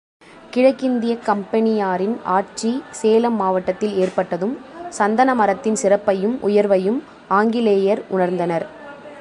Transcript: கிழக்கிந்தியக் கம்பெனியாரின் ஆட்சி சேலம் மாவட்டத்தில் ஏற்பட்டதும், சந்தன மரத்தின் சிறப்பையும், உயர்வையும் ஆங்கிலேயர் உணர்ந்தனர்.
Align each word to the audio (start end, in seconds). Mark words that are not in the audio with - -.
கிழக்கிந்தியக் 0.53 1.25
கம்பெனியாரின் 1.25 2.15
ஆட்சி 2.23 2.83
சேலம் 2.91 3.35
மாவட்டத்தில் 3.35 3.95
ஏற்பட்டதும், 3.97 4.57
சந்தன 4.89 5.35
மரத்தின் 5.35 5.75
சிறப்பையும், 5.75 6.37
உயர்வையும் 6.47 6.99
ஆங்கிலேயர் 7.27 8.01
உணர்ந்தனர். 8.11 8.65